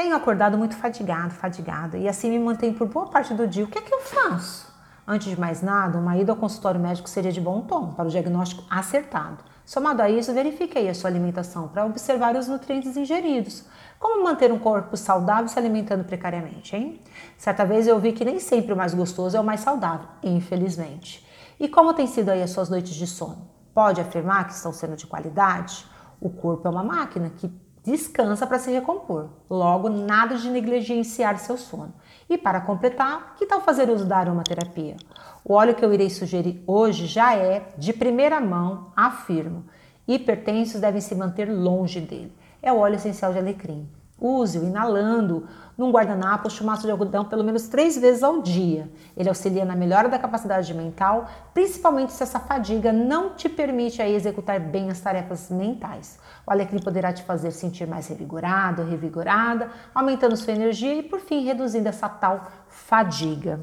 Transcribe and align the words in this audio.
Tenho 0.00 0.16
acordado 0.16 0.56
muito 0.56 0.74
fadigado, 0.76 1.34
fadigada, 1.34 1.98
e 1.98 2.08
assim 2.08 2.30
me 2.30 2.38
mantenho 2.38 2.72
por 2.72 2.88
boa 2.88 3.08
parte 3.08 3.34
do 3.34 3.46
dia. 3.46 3.64
O 3.64 3.68
que 3.68 3.76
é 3.76 3.82
que 3.82 3.92
eu 3.92 4.00
faço? 4.00 4.66
Antes 5.06 5.28
de 5.28 5.38
mais 5.38 5.60
nada, 5.60 5.98
uma 5.98 6.16
ida 6.16 6.32
ao 6.32 6.38
consultório 6.38 6.80
médico 6.80 7.06
seria 7.06 7.30
de 7.30 7.38
bom 7.38 7.60
tom 7.60 7.92
para 7.92 8.06
o 8.06 8.10
diagnóstico 8.10 8.64
acertado. 8.70 9.44
Somado 9.62 10.00
a 10.00 10.08
isso, 10.08 10.32
verifique 10.32 10.78
aí 10.78 10.88
a 10.88 10.94
sua 10.94 11.10
alimentação 11.10 11.68
para 11.68 11.84
observar 11.84 12.34
os 12.34 12.48
nutrientes 12.48 12.96
ingeridos. 12.96 13.66
Como 13.98 14.24
manter 14.24 14.50
um 14.50 14.58
corpo 14.58 14.96
saudável 14.96 15.48
se 15.48 15.58
alimentando 15.58 16.02
precariamente, 16.02 16.74
hein? 16.74 16.98
Certa 17.36 17.66
vez 17.66 17.86
eu 17.86 18.00
vi 18.00 18.12
que 18.12 18.24
nem 18.24 18.40
sempre 18.40 18.72
o 18.72 18.76
mais 18.78 18.94
gostoso 18.94 19.36
é 19.36 19.40
o 19.40 19.44
mais 19.44 19.60
saudável, 19.60 20.08
infelizmente. 20.22 21.28
E 21.60 21.68
como 21.68 21.92
tem 21.92 22.06
sido 22.06 22.30
aí 22.30 22.42
as 22.42 22.52
suas 22.52 22.70
noites 22.70 22.94
de 22.94 23.06
sono? 23.06 23.46
Pode 23.74 24.00
afirmar 24.00 24.46
que 24.46 24.54
estão 24.54 24.72
sendo 24.72 24.96
de 24.96 25.06
qualidade? 25.06 25.84
O 26.18 26.30
corpo 26.30 26.66
é 26.66 26.70
uma 26.70 26.82
máquina 26.82 27.28
que 27.28 27.52
descansa 27.84 28.46
para 28.46 28.58
se 28.58 28.70
recompor. 28.70 29.30
Logo, 29.48 29.88
nada 29.88 30.36
de 30.36 30.50
negligenciar 30.50 31.38
seu 31.38 31.56
sono. 31.56 31.94
E 32.28 32.38
para 32.38 32.60
completar, 32.60 33.34
que 33.36 33.46
tal 33.46 33.60
fazer 33.60 33.90
uso 33.90 34.04
da 34.04 34.18
aromaterapia? 34.18 34.96
O 35.44 35.54
óleo 35.54 35.74
que 35.74 35.84
eu 35.84 35.92
irei 35.92 36.10
sugerir 36.10 36.62
hoje 36.66 37.06
já 37.06 37.34
é 37.34 37.72
de 37.76 37.92
primeira 37.92 38.40
mão, 38.40 38.92
afirmo. 38.94 39.64
Hipertensos 40.06 40.80
devem 40.80 41.00
se 41.00 41.14
manter 41.14 41.46
longe 41.46 42.00
dele. 42.00 42.32
É 42.62 42.72
o 42.72 42.78
óleo 42.78 42.96
essencial 42.96 43.32
de 43.32 43.38
alecrim. 43.38 43.88
Use-o 44.20 44.64
inalando 44.64 45.46
num 45.78 45.90
guardanapo 45.90 46.44
ou 46.44 46.50
chumaço 46.50 46.82
de 46.82 46.90
algodão 46.90 47.24
pelo 47.24 47.42
menos 47.42 47.68
três 47.68 47.96
vezes 47.96 48.22
ao 48.22 48.42
dia. 48.42 48.90
Ele 49.16 49.30
auxilia 49.30 49.64
na 49.64 49.74
melhora 49.74 50.10
da 50.10 50.18
capacidade 50.18 50.74
mental, 50.74 51.26
principalmente 51.54 52.12
se 52.12 52.22
essa 52.22 52.38
fadiga 52.38 52.92
não 52.92 53.30
te 53.30 53.48
permite 53.48 54.02
aí 54.02 54.14
executar 54.14 54.60
bem 54.60 54.90
as 54.90 55.00
tarefas 55.00 55.50
mentais. 55.50 56.18
O 56.46 56.50
alecrim 56.50 56.80
poderá 56.80 57.12
te 57.12 57.22
fazer 57.22 57.50
sentir 57.50 57.86
mais 57.86 58.08
revigorado, 58.08 58.84
revigorada, 58.84 59.70
aumentando 59.94 60.36
sua 60.36 60.52
energia 60.52 60.96
e, 60.96 61.02
por 61.02 61.20
fim, 61.20 61.42
reduzindo 61.44 61.88
essa 61.88 62.08
tal 62.08 62.46
fadiga. 62.68 63.58